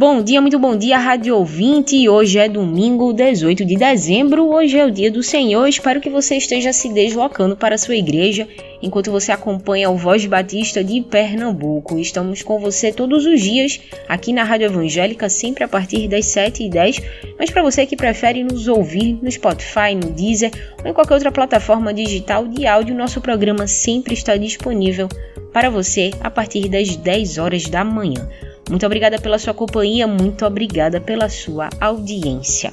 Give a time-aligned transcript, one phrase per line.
[0.00, 2.08] Bom dia, muito bom dia, rádio ouvinte.
[2.08, 4.48] Hoje é domingo, 18 de dezembro.
[4.48, 5.68] Hoje é o dia do Senhor.
[5.68, 8.48] Espero que você esteja se deslocando para a sua igreja
[8.80, 11.98] enquanto você acompanha o Voz Batista de Pernambuco.
[11.98, 17.04] Estamos com você todos os dias aqui na Rádio Evangélica, sempre a partir das 7h10.
[17.38, 20.50] Mas para você que prefere nos ouvir no Spotify, no Deezer
[20.82, 25.10] ou em qualquer outra plataforma digital de áudio, nosso programa sempre está disponível
[25.52, 28.26] para você a partir das 10 horas da manhã.
[28.70, 32.70] Muito obrigada pela sua companhia, muito obrigada pela sua audiência.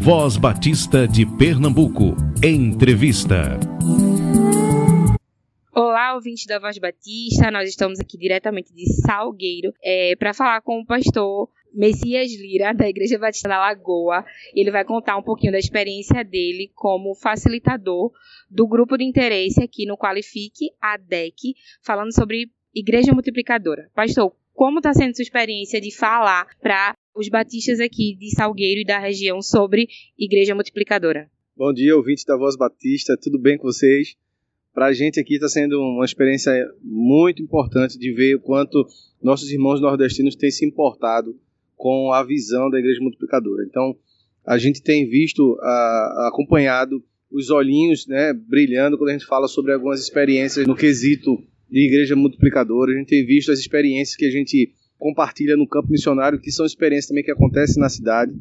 [0.00, 2.16] Voz Batista de Pernambuco.
[2.42, 3.60] Entrevista.
[5.72, 7.52] Olá, ouvinte da Voz Batista.
[7.52, 12.88] Nós estamos aqui diretamente de Salgueiro é, para falar com o pastor Messias Lira, da
[12.88, 14.24] Igreja Batista da Lagoa.
[14.54, 18.12] Ele vai contar um pouquinho da experiência dele como facilitador
[18.50, 23.90] do grupo de interesse aqui no Qualifique, a DEC, falando sobre Igreja Multiplicadora.
[23.94, 28.84] Pastor, como está sendo sua experiência de falar para os batistas aqui de Salgueiro e
[28.84, 29.88] da região sobre
[30.18, 31.30] Igreja Multiplicadora?
[31.56, 34.16] Bom dia, ouvintes da Voz Batista, tudo bem com vocês?
[34.72, 38.86] Para a gente aqui está sendo uma experiência muito importante de ver o quanto
[39.20, 41.36] nossos irmãos nordestinos têm se importado
[41.78, 43.64] com a visão da igreja multiplicadora.
[43.66, 43.96] Então,
[44.44, 45.56] a gente tem visto,
[46.26, 51.86] acompanhado os olhinhos né, brilhando quando a gente fala sobre algumas experiências no quesito de
[51.86, 52.92] igreja multiplicadora.
[52.92, 56.66] A gente tem visto as experiências que a gente compartilha no campo missionário, que são
[56.66, 58.32] experiências também que acontecem na cidade.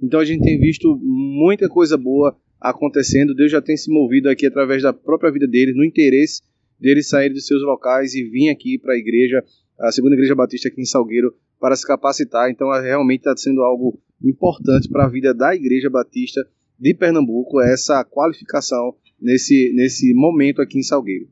[0.00, 3.34] Então a gente tem visto muita coisa boa acontecendo.
[3.34, 6.42] Deus já tem se movido aqui através da própria vida deles, no interesse
[6.78, 9.42] deles saírem dos seus locais e vir aqui para a igreja,
[9.78, 12.50] a segunda igreja batista aqui em Salgueiro, para se capacitar.
[12.50, 16.46] Então, é, realmente está sendo algo importante para a vida da Igreja Batista
[16.78, 21.28] de Pernambuco, essa qualificação nesse, nesse momento aqui em Salgueiro.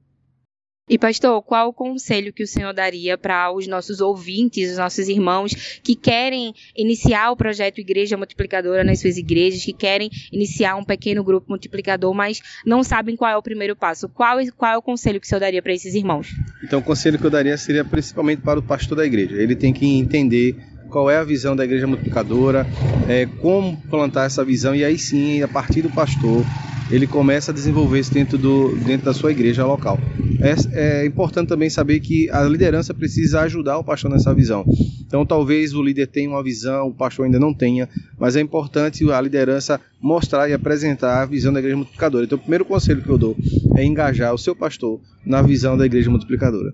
[0.86, 5.08] E pastor, qual o conselho que o senhor daria para os nossos ouvintes, os nossos
[5.08, 10.84] irmãos que querem iniciar o projeto Igreja Multiplicadora nas suas igrejas, que querem iniciar um
[10.84, 14.10] pequeno grupo multiplicador, mas não sabem qual é o primeiro passo?
[14.10, 16.28] Qual, qual é o conselho que o senhor daria para esses irmãos?
[16.62, 19.40] Então, o conselho que eu daria seria principalmente para o pastor da igreja.
[19.40, 20.54] Ele tem que entender
[20.90, 22.66] qual é a visão da igreja multiplicadora,
[23.08, 26.44] é, como plantar essa visão e aí sim, a partir do pastor,
[26.90, 29.98] ele começa a desenvolver isso dentro, do, dentro da sua igreja local.
[30.40, 34.64] É, é, importante também saber que a liderança precisa ajudar o pastor nessa visão.
[35.06, 39.10] Então, talvez o líder tenha uma visão, o pastor ainda não tenha, mas é importante
[39.10, 42.24] a liderança mostrar e apresentar a visão da igreja multiplicadora.
[42.24, 43.36] Então, o primeiro conselho que eu dou
[43.76, 46.72] é engajar o seu pastor na visão da igreja multiplicadora.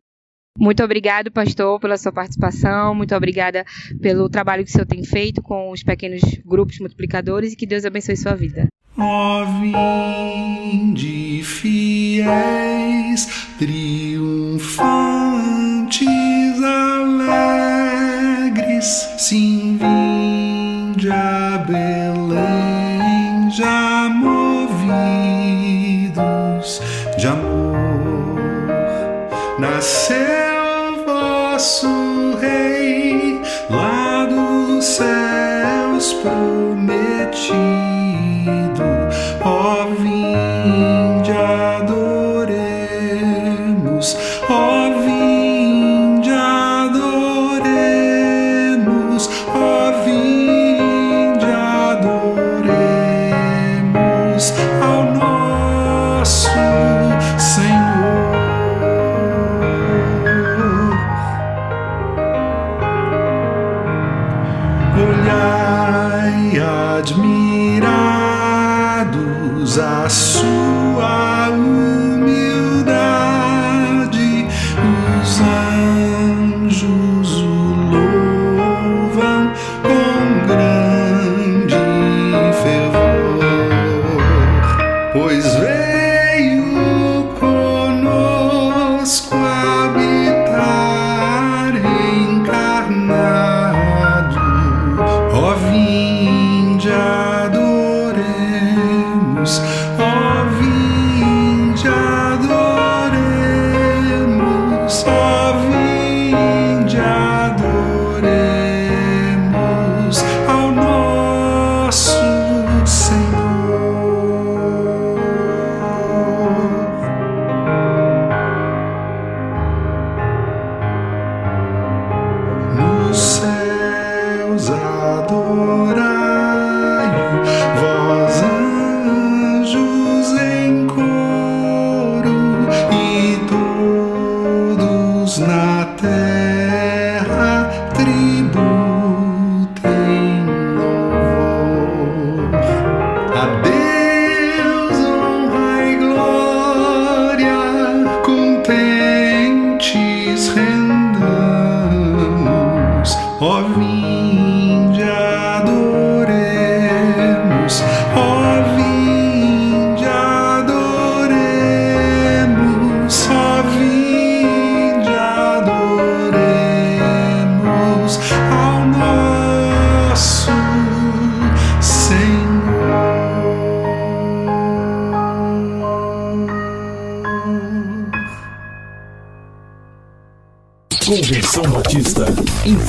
[0.59, 2.95] Muito obrigado, pastor, pela sua participação.
[2.95, 3.65] Muito obrigada
[4.01, 7.85] pelo trabalho que o senhor tem feito com os pequenos grupos multiplicadores e que Deus
[7.85, 8.67] abençoe sua vida.
[8.99, 13.29] Ó vinde fiéis,
[13.59, 14.89] triunfantes,
[18.51, 24.81] alegres, sim, vinde a Belém, já movidos
[27.17, 28.41] de amor,
[29.59, 33.41] nasceu vosso Rei,
[33.71, 36.60] lá dos céus prometido.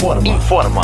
[0.01, 0.27] Informa.
[0.27, 0.81] Informa.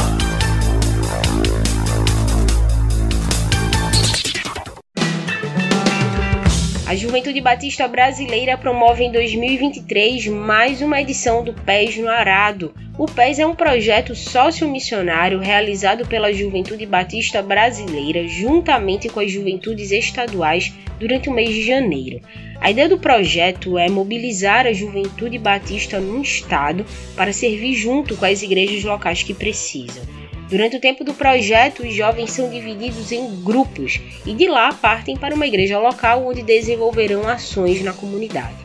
[6.86, 12.75] A Juventude Batista Brasileira promove em 2023 mais uma edição do Pés no Arado.
[12.96, 19.92] O Pés é um projeto sociomissionário realizado pela Juventude Batista Brasileira juntamente com as juventudes
[19.92, 22.22] estaduais durante o mês de janeiro.
[22.59, 28.25] A ideia do projeto é mobilizar a juventude batista no estado para servir junto com
[28.25, 30.04] as igrejas locais que precisam.
[30.50, 35.18] Durante o tempo do projeto, os jovens são divididos em grupos e de lá partem
[35.18, 38.56] para uma igreja local onde desenvolverão ações na comunidade.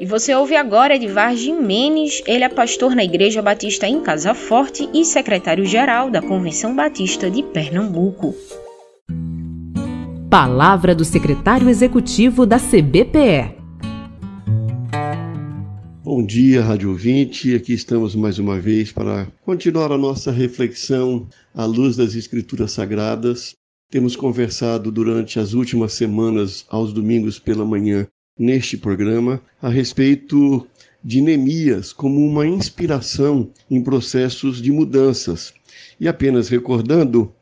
[0.00, 4.88] E você ouve agora Edvar Jimenez, ele é pastor na Igreja Batista em Casa Forte
[4.94, 8.34] e secretário-geral da Convenção Batista de Pernambuco.
[10.30, 13.59] Palavra do secretário executivo da CBPE.
[16.12, 17.54] Bom dia, Rádio Ouvinte.
[17.54, 23.54] Aqui estamos mais uma vez para continuar a nossa reflexão à luz das Escrituras Sagradas.
[23.88, 30.66] Temos conversado durante as últimas semanas, aos domingos pela manhã, neste programa, a respeito
[31.00, 35.54] de Neemias como uma inspiração em processos de mudanças.
[36.00, 37.32] E apenas recordando,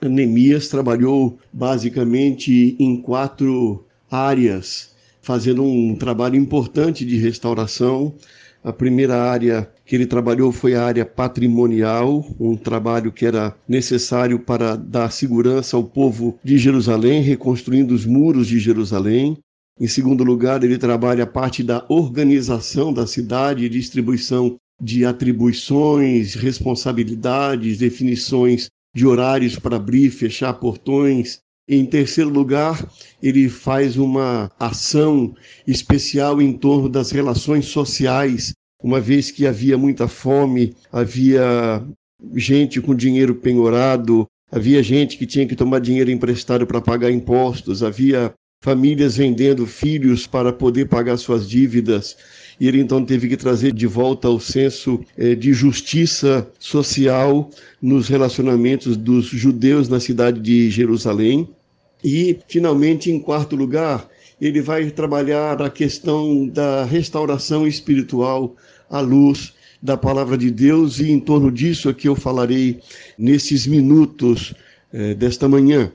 [0.00, 4.93] Neemias trabalhou basicamente em quatro áreas
[5.24, 8.14] fazendo um trabalho importante de restauração.
[8.62, 14.38] A primeira área que ele trabalhou foi a área patrimonial, um trabalho que era necessário
[14.38, 19.38] para dar segurança ao povo de Jerusalém, reconstruindo os muros de Jerusalém.
[19.80, 27.78] Em segundo lugar, ele trabalha a parte da organização da cidade, distribuição de atribuições, responsabilidades,
[27.78, 32.86] definições de horários para abrir e fechar portões, em terceiro lugar,
[33.22, 35.34] ele faz uma ação
[35.66, 38.52] especial em torno das relações sociais,
[38.82, 41.82] uma vez que havia muita fome, havia
[42.36, 47.82] gente com dinheiro penhorado, havia gente que tinha que tomar dinheiro emprestado para pagar impostos,
[47.82, 52.16] havia famílias vendendo filhos para poder pagar suas dívidas.
[52.58, 58.08] E ele então teve que trazer de volta o senso eh, de justiça social nos
[58.08, 61.48] relacionamentos dos judeus na cidade de Jerusalém.
[62.04, 64.06] E, finalmente, em quarto lugar,
[64.38, 68.54] ele vai trabalhar a questão da restauração espiritual
[68.90, 72.80] à luz da palavra de Deus, e em torno disso é que eu falarei
[73.18, 74.54] nesses minutos
[74.92, 75.90] eh, desta manhã.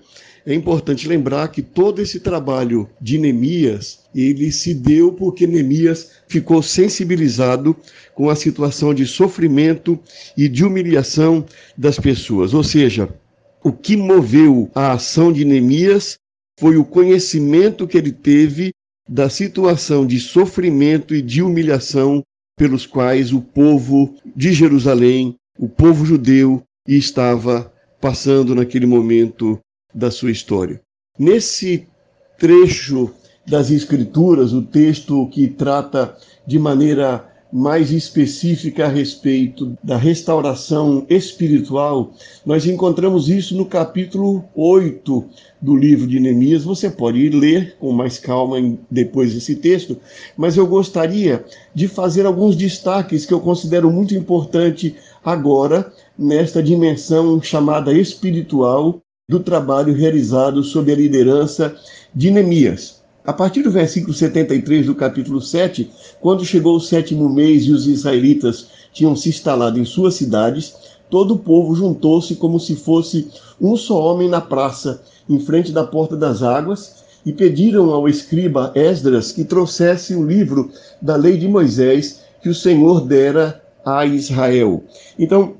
[0.45, 6.63] É importante lembrar que todo esse trabalho de Neemias, ele se deu porque Neemias ficou
[6.63, 7.75] sensibilizado
[8.15, 9.99] com a situação de sofrimento
[10.35, 11.45] e de humilhação
[11.77, 12.53] das pessoas.
[12.53, 13.09] Ou seja,
[13.63, 16.17] o que moveu a ação de Neemias
[16.59, 18.71] foi o conhecimento que ele teve
[19.07, 22.23] da situação de sofrimento e de humilhação
[22.57, 29.59] pelos quais o povo de Jerusalém, o povo judeu, estava passando naquele momento
[29.93, 30.81] da sua história.
[31.17, 31.87] Nesse
[32.37, 33.13] trecho
[33.47, 42.13] das Escrituras, o texto que trata de maneira mais específica a respeito da restauração espiritual,
[42.45, 45.25] nós encontramos isso no capítulo 8
[45.59, 46.63] do livro de Neemias.
[46.63, 48.57] Você pode ir ler com mais calma
[48.89, 49.97] depois desse texto,
[50.37, 57.41] mas eu gostaria de fazer alguns destaques que eu considero muito importante agora nesta dimensão
[57.41, 61.75] chamada espiritual do trabalho realizado sob a liderança
[62.13, 62.98] de Neemias.
[63.29, 65.87] A partir do versículo 73 do capítulo 7,
[66.19, 70.73] quando chegou o sétimo mês e os israelitas tinham se instalado em suas cidades,
[71.11, 73.27] todo o povo juntou-se como se fosse
[73.61, 78.71] um só homem na praça, em frente da porta das águas, e pediram ao escriba
[78.73, 84.83] Esdras que trouxesse o livro da lei de Moisés que o Senhor dera a Israel.
[85.19, 85.53] Então,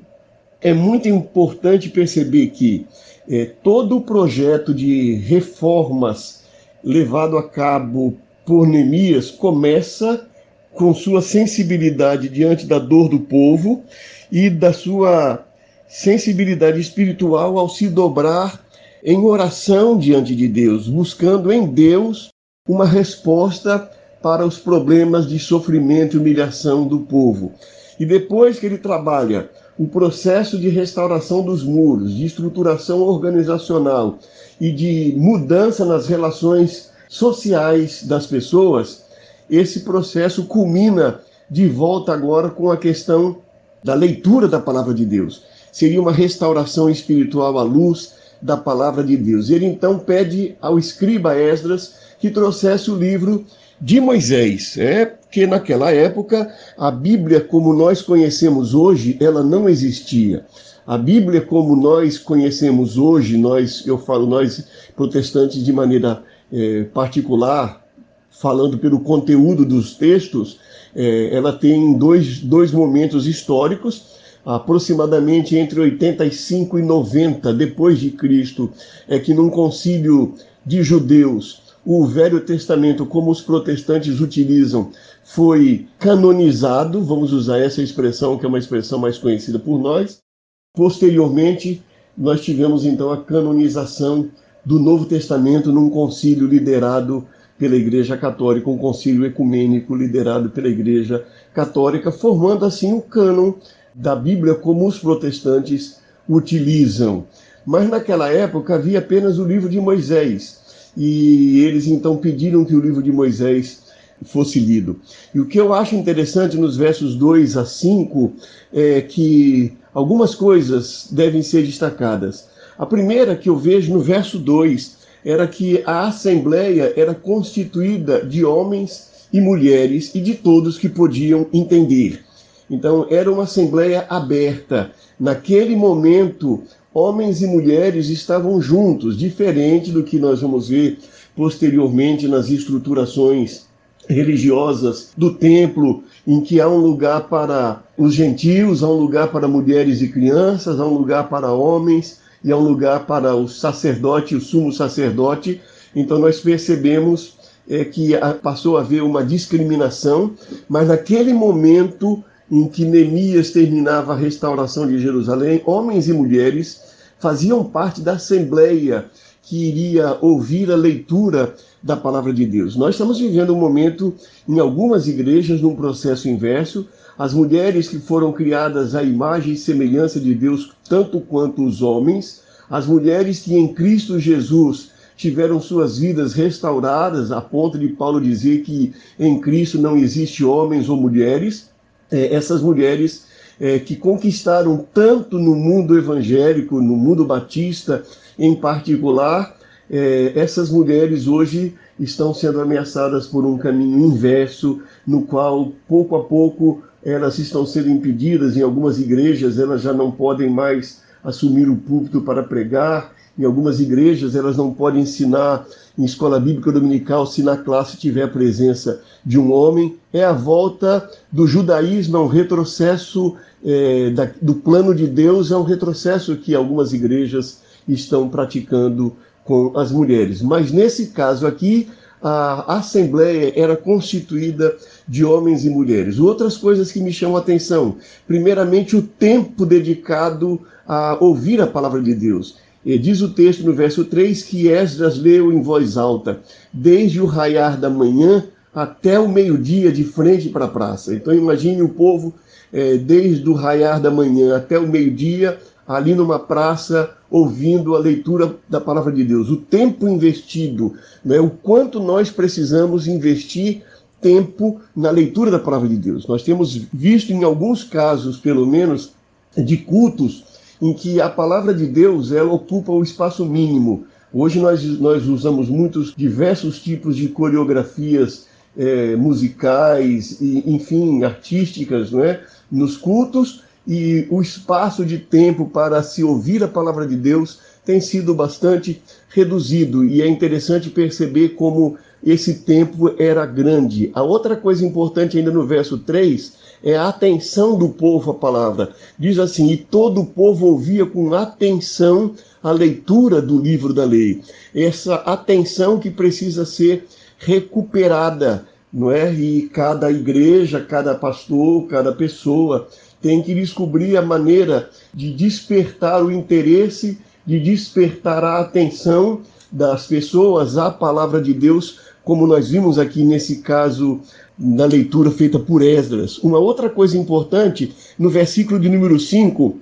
[0.60, 2.88] é muito importante perceber que
[3.30, 6.40] é, todo o projeto de reformas
[6.84, 10.28] levado a cabo por Neemias começa
[10.74, 13.84] com sua sensibilidade diante da dor do povo
[14.32, 15.46] e da sua
[15.88, 18.64] sensibilidade espiritual ao se dobrar
[19.04, 22.30] em oração diante de Deus, buscando em Deus
[22.68, 23.90] uma resposta
[24.22, 27.54] para os problemas de sofrimento e humilhação do povo.
[28.00, 34.20] E depois que ele trabalha o processo de restauração dos muros, de estruturação organizacional
[34.60, 39.04] e de mudança nas relações sociais das pessoas,
[39.50, 43.38] esse processo culmina de volta agora com a questão
[43.84, 45.44] da leitura da palavra de Deus.
[45.72, 49.50] Seria uma restauração espiritual à luz da palavra de Deus.
[49.50, 53.46] Ele então pede ao escriba Esdras que trouxesse o livro
[53.80, 54.78] de Moisés.
[54.78, 60.46] É que naquela época a Bíblia como nós conhecemos hoje, ela não existia.
[60.90, 64.66] A Bíblia como nós conhecemos hoje, nós, eu falo nós
[64.96, 67.86] protestantes de maneira é, particular,
[68.32, 70.58] falando pelo conteúdo dos textos,
[70.96, 78.72] é, ela tem dois, dois momentos históricos, aproximadamente entre 85 e 90 depois de Cristo,
[79.08, 80.34] é que num concílio
[80.66, 84.90] de judeus o Velho Testamento, como os protestantes utilizam,
[85.24, 90.28] foi canonizado, vamos usar essa expressão, que é uma expressão mais conhecida por nós.
[90.76, 91.84] Posteriormente,
[92.16, 94.30] nós tivemos então a canonização
[94.64, 97.26] do Novo Testamento num concílio liderado
[97.58, 103.54] pela Igreja Católica, um concílio ecumênico liderado pela Igreja Católica, formando assim o cânon
[103.96, 106.00] da Bíblia como os protestantes
[106.30, 107.26] utilizam.
[107.66, 112.82] Mas naquela época havia apenas o livro de Moisés e eles então pediram que o
[112.82, 113.89] livro de Moisés
[114.24, 115.00] fosse lido.
[115.34, 118.34] E o que eu acho interessante nos versos 2 a 5
[118.74, 122.48] é que algumas coisas devem ser destacadas.
[122.78, 128.46] A primeira que eu vejo no verso 2 era que a assembleia era constituída de
[128.46, 132.24] homens e mulheres e de todos que podiam entender.
[132.70, 134.92] Então, era uma assembleia aberta.
[135.20, 141.00] Naquele momento, homens e mulheres estavam juntos, diferente do que nós vamos ver
[141.36, 143.69] posteriormente nas estruturações
[144.10, 149.48] religiosas do templo, em que há um lugar para os gentios, há um lugar para
[149.48, 154.36] mulheres e crianças, há um lugar para homens e há um lugar para o sacerdote,
[154.36, 155.62] o sumo sacerdote.
[155.96, 157.36] Então nós percebemos
[157.70, 160.32] é, que passou a haver uma discriminação,
[160.68, 166.82] mas naquele momento em que Neemias terminava a restauração de Jerusalém, homens e mulheres
[167.20, 169.06] faziam parte da assembleia
[169.50, 172.76] que iria ouvir a leitura da palavra de Deus.
[172.76, 174.14] Nós estamos vivendo um momento,
[174.48, 176.86] em algumas igrejas, num processo inverso.
[177.18, 182.44] As mulheres que foram criadas à imagem e semelhança de Deus, tanto quanto os homens,
[182.70, 188.62] as mulheres que em Cristo Jesus tiveram suas vidas restauradas, a ponto de Paulo dizer
[188.62, 191.72] que em Cristo não existe homens ou mulheres,
[192.12, 193.24] é, essas mulheres
[193.60, 198.04] é, que conquistaram tanto no mundo evangélico, no mundo batista
[198.38, 199.56] em particular,
[199.90, 206.24] é, essas mulheres hoje estão sendo ameaçadas por um caminho inverso, no qual pouco a
[206.24, 208.56] pouco elas estão sendo impedidas.
[208.56, 213.80] Em algumas igrejas, elas já não podem mais assumir o púlpito para pregar, em algumas
[213.80, 215.66] igrejas, elas não podem ensinar
[215.98, 219.96] em escola bíblica dominical se na classe tiver a presença de um homem.
[220.12, 225.58] É a volta do judaísmo, é um retrocesso é, da, do plano de Deus, é
[225.58, 229.16] um retrocesso que algumas igrejas estão praticando
[229.46, 230.42] com as mulheres.
[230.42, 231.88] Mas nesse caso aqui,
[232.22, 234.76] a assembleia era constituída
[235.08, 236.20] de homens e mulheres.
[236.20, 237.96] Outras coisas que me chamam a atenção.
[238.28, 242.58] Primeiramente, o tempo dedicado a ouvir a palavra de Deus.
[242.86, 246.40] Diz o texto no verso 3 que Esdras leu em voz alta,
[246.72, 251.14] desde o raiar da manhã até o meio-dia, de frente para a praça.
[251.14, 252.34] Então imagine o povo,
[252.72, 258.56] é, desde o raiar da manhã até o meio-dia, ali numa praça, ouvindo a leitura
[258.70, 259.50] da palavra de Deus.
[259.50, 260.94] O tempo investido,
[261.26, 263.82] né, o quanto nós precisamos investir
[264.22, 266.28] tempo na leitura da palavra de Deus.
[266.28, 269.14] Nós temos visto em alguns casos, pelo menos,
[269.58, 270.44] de cultos
[270.82, 274.06] em que a palavra de Deus ela ocupa o espaço mínimo.
[274.32, 282.24] Hoje nós, nós usamos muitos diversos tipos de coreografias é, musicais e, enfim, artísticas, não
[282.24, 282.42] é?
[282.72, 288.00] Nos cultos e o espaço de tempo para se ouvir a palavra de Deus tem
[288.00, 294.12] sido bastante reduzido e é interessante perceber como esse tempo era grande.
[294.14, 298.92] A outra coisa importante ainda no verso 3 é a atenção do povo à palavra.
[299.18, 302.34] Diz assim: E todo o povo ouvia com atenção
[302.64, 304.42] a leitura do livro da lei.
[304.74, 309.34] Essa atenção que precisa ser recuperada, não é?
[309.34, 312.88] E cada igreja, cada pastor, cada pessoa
[313.22, 320.78] tem que descobrir a maneira de despertar o interesse, de despertar a atenção das pessoas
[320.78, 324.22] à palavra de Deus, como nós vimos aqui nesse caso
[324.60, 326.38] na leitura feita por Esdras.
[326.40, 329.78] Uma outra coisa importante, no versículo de número 5,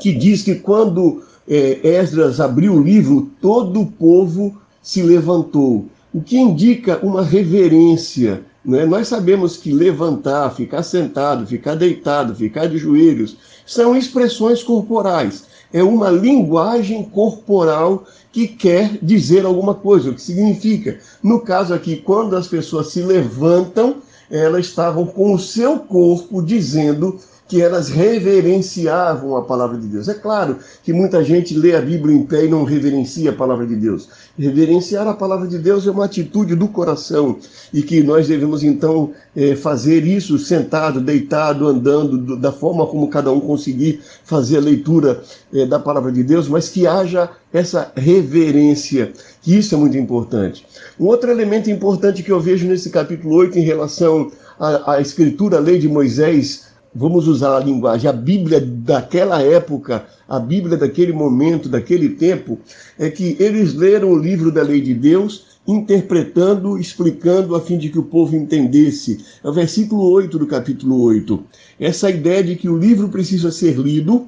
[0.00, 6.22] que diz que quando é, Esdras abriu o livro, todo o povo se levantou, o
[6.22, 8.42] que indica uma reverência.
[8.64, 8.86] Né?
[8.86, 15.44] Nós sabemos que levantar, ficar sentado, ficar deitado, ficar de joelhos, são expressões corporais.
[15.72, 20.98] É uma linguagem corporal que quer dizer alguma coisa, o que significa.
[21.22, 23.96] No caso aqui, quando as pessoas se levantam,
[24.30, 30.08] elas estavam com o seu corpo dizendo que elas reverenciavam a palavra de Deus.
[30.08, 33.66] É claro que muita gente lê a Bíblia em pé e não reverencia a palavra
[33.66, 34.08] de Deus.
[34.38, 37.36] Reverenciar a palavra de Deus é uma atitude do coração
[37.72, 43.30] e que nós devemos então é, fazer isso sentado, deitado, andando, da forma como cada
[43.30, 49.12] um conseguir fazer a leitura é, da palavra de Deus, mas que haja essa reverência,
[49.42, 50.66] que isso é muito importante.
[50.98, 55.58] Um outro elemento importante que eu vejo nesse capítulo 8 em relação à, à escritura,
[55.58, 61.12] à lei de Moisés, vamos usar a linguagem, a Bíblia daquela época, a Bíblia daquele
[61.12, 62.58] momento, daquele tempo,
[62.98, 67.88] é que eles leram o livro da lei de Deus, interpretando, explicando, a fim de
[67.88, 69.24] que o povo entendesse.
[69.42, 71.42] É o versículo 8 do capítulo 8.
[71.78, 74.26] Essa ideia de que o livro precisa ser lido,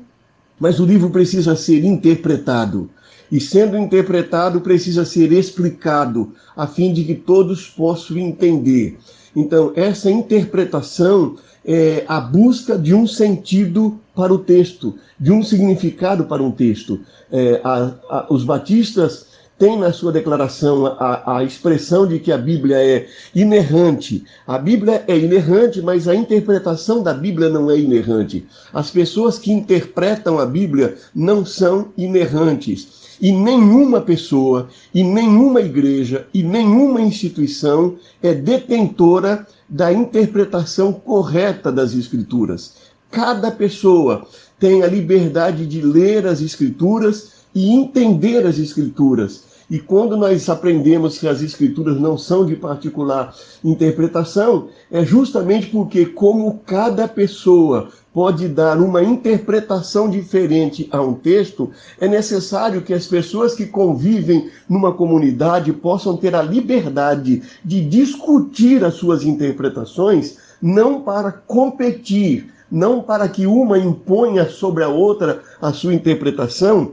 [0.59, 2.89] mas o livro precisa ser interpretado.
[3.33, 8.97] E sendo interpretado, precisa ser explicado, a fim de que todos possam entender.
[9.35, 16.25] Então, essa interpretação é, a busca de um sentido para o texto, de um significado
[16.25, 17.01] para um texto.
[17.33, 19.27] É, a, a, os batistas
[19.59, 24.25] têm na sua declaração a, a, expressão de que a Bíblia é inerrante.
[24.47, 28.47] A Bíblia é inerrante, mas a interpretação da Bíblia não é inerrante.
[28.73, 33.04] As pessoas que interpretam a Bíblia não são inerrantes.
[33.21, 41.95] E nenhuma pessoa, e nenhuma igreja, e nenhuma instituição é detentora da interpretação correta das
[41.95, 42.75] Escrituras.
[43.11, 44.27] Cada pessoa
[44.59, 49.54] tem a liberdade de ler as Escrituras e entender as Escrituras.
[49.71, 56.05] E quando nós aprendemos que as Escrituras não são de particular interpretação, é justamente porque,
[56.05, 63.07] como cada pessoa pode dar uma interpretação diferente a um texto, é necessário que as
[63.07, 71.01] pessoas que convivem numa comunidade possam ter a liberdade de discutir as suas interpretações, não
[71.01, 76.93] para competir, não para que uma imponha sobre a outra a sua interpretação,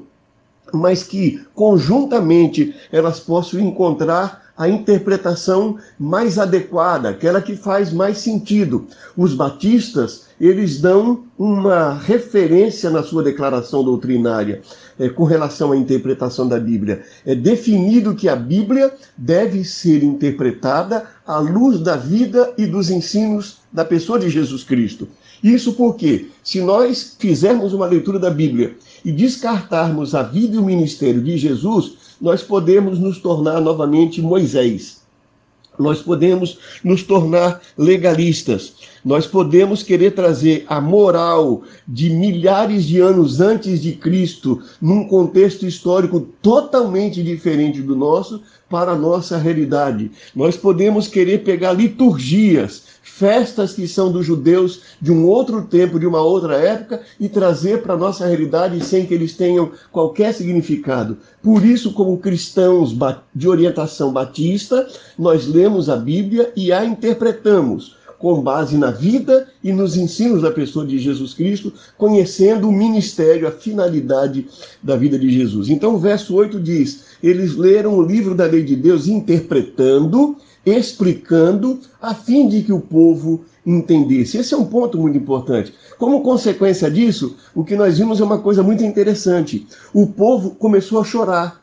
[0.78, 8.86] mas que conjuntamente elas possam encontrar a interpretação mais adequada, aquela que faz mais sentido.
[9.18, 14.62] Os batistas, eles dão uma referência na sua declaração doutrinária
[15.00, 17.02] é, com relação à interpretação da Bíblia.
[17.26, 23.62] É definido que a Bíblia deve ser interpretada à luz da vida e dos ensinos
[23.74, 25.08] da pessoa de Jesus Cristo.
[25.44, 30.64] Isso porque, se nós fizermos uma leitura da Bíblia e descartarmos a vida e o
[30.64, 35.02] ministério de Jesus, nós podemos nos tornar novamente Moisés.
[35.80, 38.74] Nós podemos nos tornar legalistas.
[39.04, 45.66] Nós podemos querer trazer a moral de milhares de anos antes de Cristo, num contexto
[45.66, 50.12] histórico totalmente diferente do nosso, para a nossa realidade.
[50.36, 56.06] Nós podemos querer pegar liturgias festas que são dos judeus de um outro tempo, de
[56.06, 61.18] uma outra época, e trazer para a nossa realidade sem que eles tenham qualquer significado.
[61.42, 62.96] Por isso, como cristãos
[63.34, 64.88] de orientação batista,
[65.18, 70.52] nós lemos a Bíblia e a interpretamos com base na vida e nos ensinos da
[70.52, 74.48] pessoa de Jesus Cristo, conhecendo o ministério, a finalidade
[74.82, 75.70] da vida de Jesus.
[75.70, 81.80] Então, o verso 8 diz: Eles leram o livro da lei de Deus interpretando, explicando,
[82.02, 84.38] a fim de que o povo entendesse.
[84.38, 85.74] Esse é um ponto muito importante.
[85.98, 89.68] Como consequência disso, o que nós vimos é uma coisa muito interessante.
[89.94, 91.62] O povo começou a chorar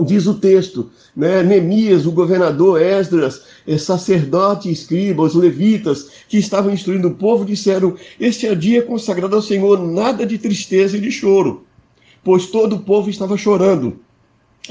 [0.00, 1.42] diz o texto, né?
[1.42, 7.94] Neemias, o governador, Esdras, eh, sacerdote escriba, os levitas que estavam instruindo o povo, disseram:
[8.18, 11.64] Este é dia consagrado ao Senhor, nada de tristeza e de choro,
[12.24, 13.98] pois todo o povo estava chorando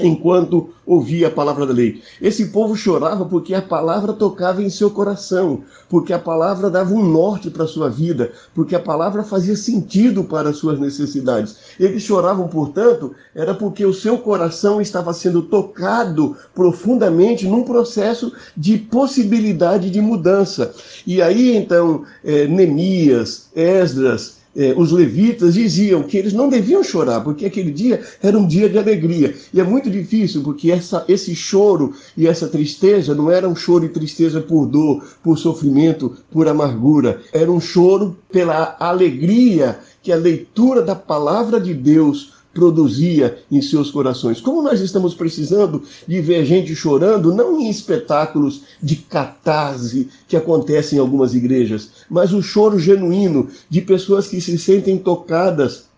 [0.00, 2.02] enquanto ouvia a palavra da lei.
[2.20, 7.04] Esse povo chorava porque a palavra tocava em seu coração, porque a palavra dava um
[7.04, 11.56] norte para a sua vida, porque a palavra fazia sentido para as suas necessidades.
[11.78, 18.78] Eles choravam, portanto, era porque o seu coração estava sendo tocado profundamente num processo de
[18.78, 20.74] possibilidade de mudança.
[21.06, 27.22] E aí, então, é, Neemias, Esdras, eh, os levitas diziam que eles não deviam chorar,
[27.22, 29.34] porque aquele dia era um dia de alegria.
[29.52, 33.84] E é muito difícil, porque essa, esse choro e essa tristeza não era um choro
[33.84, 37.20] e tristeza por dor, por sofrimento, por amargura.
[37.32, 43.90] Era um choro pela alegria que a leitura da palavra de Deus produzia em seus
[43.90, 44.40] corações.
[44.40, 50.98] Como nós estamos precisando de ver gente chorando, não em espetáculos de catarse que acontecem
[50.98, 55.90] em algumas igrejas, mas o choro genuíno de pessoas que se sentem tocadas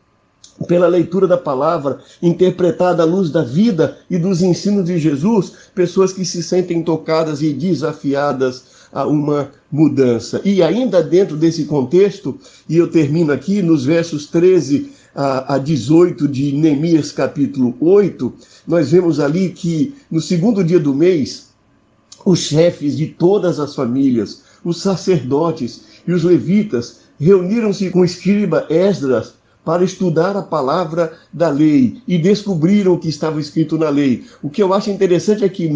[0.69, 6.13] pela leitura da palavra, interpretada à luz da vida e dos ensinos de Jesus, pessoas
[6.13, 10.41] que se sentem tocadas e desafiadas a uma mudança.
[10.45, 12.39] E ainda dentro desse contexto,
[12.69, 18.33] e eu termino aqui nos versos 13 a, a 18 de Neemias capítulo 8,
[18.67, 21.49] nós vemos ali que no segundo dia do mês,
[22.25, 28.67] os chefes de todas as famílias, os sacerdotes e os levitas reuniram-se com o escriba
[28.69, 34.25] Esdras para estudar a palavra da lei e descobriram o que estava escrito na lei.
[34.43, 35.69] O que eu acho interessante é que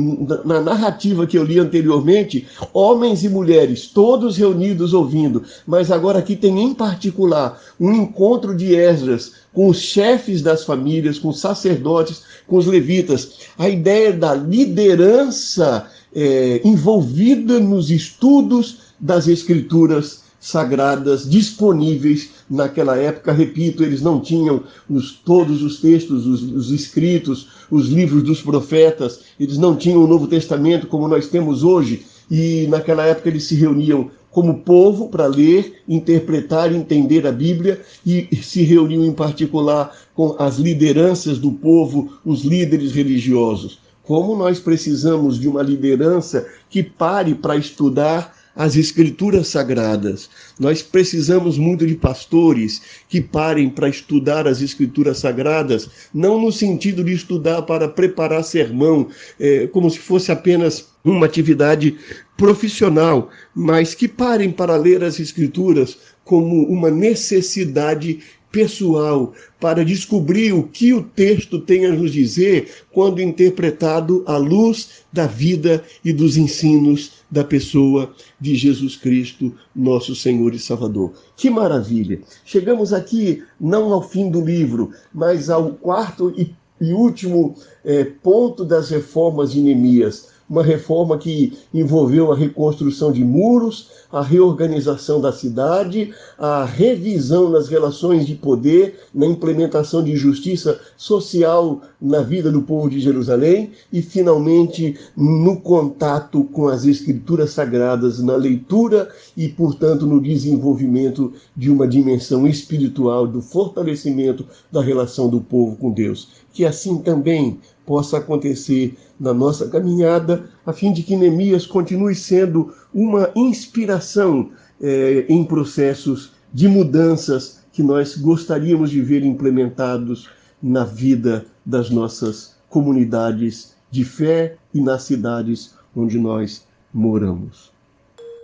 [0.44, 6.37] na narrativa que eu li anteriormente, homens e mulheres, todos reunidos ouvindo, mas agora aqui
[6.37, 12.22] tem em particular um encontro de Esdras com os chefes das famílias, com os sacerdotes,
[12.46, 13.48] com os levitas.
[13.59, 23.32] A ideia da liderança é, envolvida nos estudos das escrituras sagradas disponíveis naquela época.
[23.32, 29.20] Repito, eles não tinham os, todos os textos, os, os, escritos, os livros dos profetas,
[29.38, 32.04] eles não tinham o Novo Testamento como nós temos hoje.
[32.30, 38.28] E naquela época eles se reuniam como povo para ler, interpretar, entender a Bíblia e
[38.42, 43.80] se reuniam em particular com as lideranças do povo, os líderes religiosos.
[44.02, 50.29] Como nós precisamos de uma liderança que pare para estudar as escrituras sagradas.
[50.59, 57.05] Nós precisamos muito de pastores que parem para estudar as escrituras sagradas, não no sentido
[57.05, 61.97] de estudar para preparar sermão, é, como se fosse apenas uma atividade
[62.37, 68.18] profissional, mas que parem para ler as escrituras como uma necessidade
[68.50, 75.02] pessoal para descobrir o que o texto tem a nos dizer quando interpretado à luz
[75.12, 81.12] da vida e dos ensinos da pessoa de Jesus Cristo, nosso Senhor e Salvador.
[81.37, 82.20] Que maravilha!
[82.44, 86.54] Chegamos aqui não ao fim do livro, mas ao quarto e,
[86.92, 93.90] último é, ponto das reformas de Neemias uma reforma que envolveu a reconstrução de muros,
[94.11, 101.82] a reorganização da cidade, a revisão nas relações de poder, na implementação de justiça social
[102.00, 108.37] na vida do povo de Jerusalém e, finalmente, no contato com as escrituras sagradas, na
[108.37, 115.76] leitura e, portanto, no desenvolvimento de uma dimensão espiritual, do fortalecimento da relação do povo
[115.76, 116.28] com Deus.
[116.59, 122.75] Que assim também possa acontecer na nossa caminhada, a fim de que Neemias continue sendo
[122.92, 124.51] uma inspiração
[124.83, 130.29] é, em processos de mudanças que nós gostaríamos de ver implementados
[130.61, 137.77] na vida das nossas comunidades de fé e nas cidades onde nós moramos.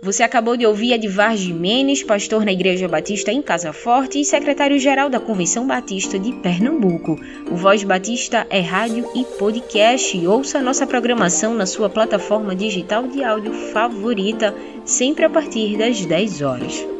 [0.01, 5.09] Você acabou de ouvir Edvar Jimenez, pastor na Igreja Batista em Casa Forte e secretário-geral
[5.09, 7.19] da Convenção Batista de Pernambuco.
[7.49, 10.27] O Voz Batista é rádio e podcast.
[10.27, 14.53] Ouça nossa programação na sua plataforma digital de áudio favorita,
[14.83, 16.94] sempre a partir das 10 horas.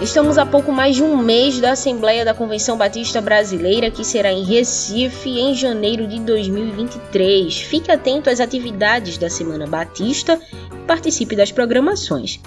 [0.00, 4.32] Estamos a pouco mais de um mês da Assembleia da Convenção Batista Brasileira, que será
[4.32, 7.60] em Recife em janeiro de 2023.
[7.60, 10.40] Fique atento às atividades da Semana Batista
[10.72, 12.40] e participe das programações.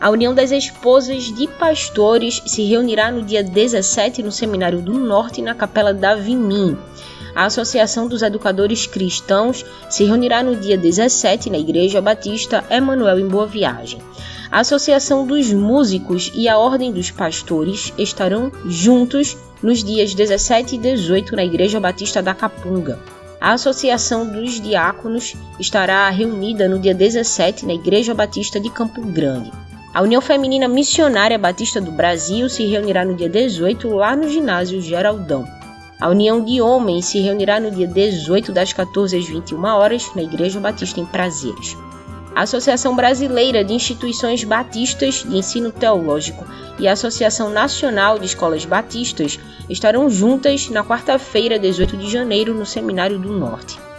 [0.00, 5.40] A União das Esposas de Pastores se reunirá no dia 17 no Seminário do Norte,
[5.40, 6.76] na Capela da Vimim.
[7.36, 13.28] A Associação dos Educadores Cristãos se reunirá no dia 17 na Igreja Batista Emanuel em
[13.28, 14.00] Boa Viagem.
[14.50, 20.78] A Associação dos Músicos e a Ordem dos Pastores estarão juntos nos dias 17 e
[20.78, 22.98] 18 na Igreja Batista da Capunga.
[23.40, 29.52] A Associação dos Diáconos estará reunida no dia 17 na Igreja Batista de Campo Grande.
[29.94, 34.82] A União Feminina Missionária Batista do Brasil se reunirá no dia 18 lá no ginásio
[34.82, 35.46] Geraldão.
[36.00, 40.24] A União de Homens se reunirá no dia 18 das 14 às 21 horas na
[40.24, 41.76] Igreja Batista em Prazeres
[42.34, 46.46] a Associação Brasileira de Instituições Batistas de Ensino Teológico
[46.78, 49.38] e a Associação Nacional de Escolas Batistas
[49.68, 53.89] estarão juntas na quarta-feira, 18 de janeiro, no Seminário do Norte.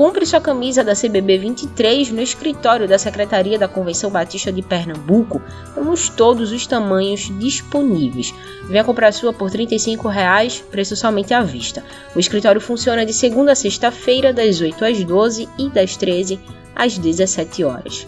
[0.00, 5.42] Compre sua camisa da CBB 23 no escritório da Secretaria da Convenção Batista de Pernambuco.
[5.74, 8.32] Temos todos os tamanhos disponíveis.
[8.64, 11.84] Venha comprar sua por 35 reais, preço somente à vista.
[12.16, 16.40] O escritório funciona de segunda a sexta-feira, das 8 às 12 e das 13
[16.74, 18.06] às 17 horas.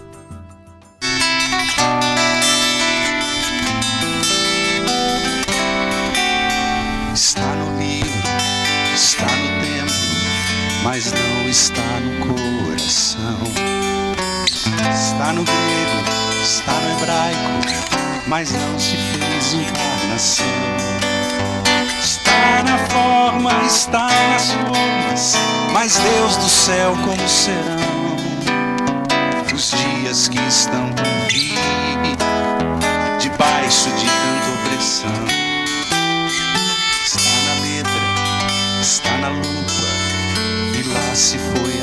[18.33, 20.47] Mas não se fez encarnação.
[22.03, 25.35] Está na forma, está nas formas,
[25.71, 28.17] mas Deus do céu como serão
[29.55, 31.59] os dias que estão por vir,
[33.19, 35.27] debaixo de tanta opressão.
[37.05, 38.01] Está na letra,
[38.81, 39.91] está na lupa,
[40.75, 41.82] e lá se foi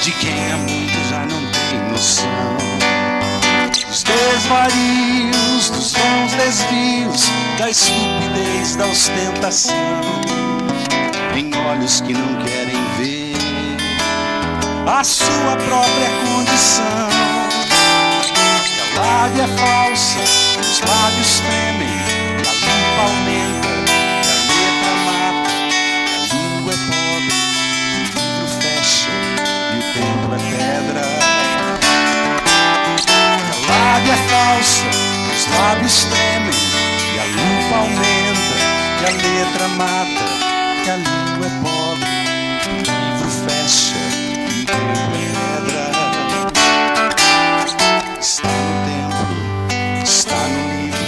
[0.00, 2.56] de quem há muito já não tem noção.
[3.88, 9.76] Dos desvarios, dos vãos desvios, da estupidez, da ostentação
[11.36, 13.36] em olhos que não querem ver
[14.86, 17.08] a sua própria condição.
[18.96, 20.20] A lábia é falsa,
[20.60, 21.88] os lábios tremem,
[22.38, 23.49] a língua aumenta,
[34.10, 34.82] é falsa,
[35.32, 36.60] os lábios tremem,
[37.14, 38.58] e a lupa aumenta,
[39.00, 40.24] e a letra mata
[40.82, 42.10] que a língua é pobre,
[42.66, 44.00] o livro fecha
[44.48, 45.86] e o tempo pedra.
[48.20, 49.36] Está no templo,
[50.02, 51.06] está no livro,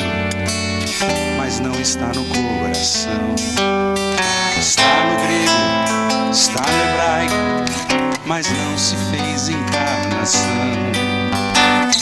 [1.38, 3.34] mas não está no coração.
[4.58, 7.42] Está no grego, está no hebraico,
[8.26, 11.31] mas não se fez encarnação.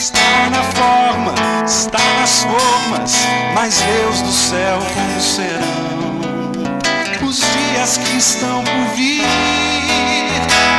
[0.01, 3.13] Está na forma, está nas formas,
[3.53, 5.61] mas Deus do céu como serão
[7.29, 9.23] os dias que estão por vir,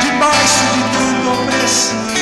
[0.01, 2.12] debaixo de tanta opressão.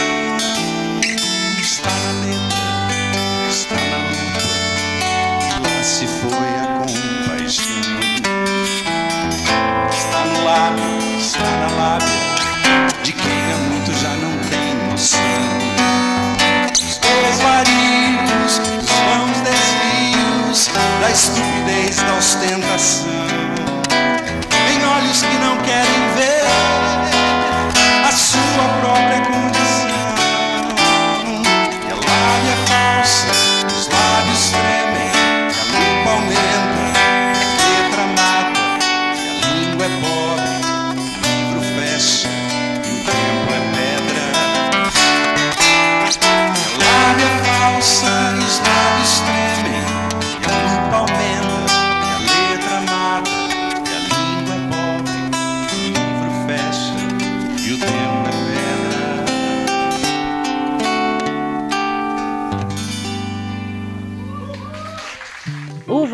[21.21, 23.10] Estupidez, da ostentação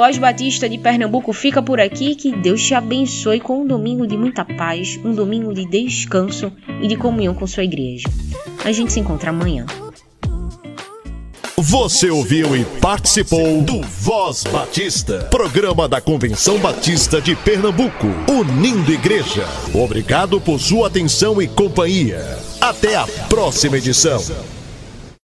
[0.07, 2.15] Voz Batista de Pernambuco fica por aqui.
[2.15, 6.49] Que Deus te abençoe com um domingo de muita paz, um domingo de descanso
[6.81, 8.07] e de comunhão com sua igreja.
[8.63, 9.65] A gente se encontra amanhã.
[11.57, 19.45] Você ouviu e participou do Voz Batista, programa da Convenção Batista de Pernambuco, unindo igreja.
[19.73, 22.39] Obrigado por sua atenção e companhia.
[22.61, 24.23] Até a próxima edição.